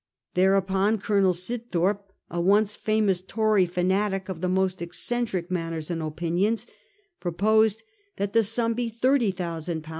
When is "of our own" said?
9.29-9.63